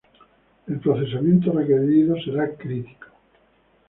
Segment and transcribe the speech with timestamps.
[0.67, 3.05] El procesamiento requerido será crítico.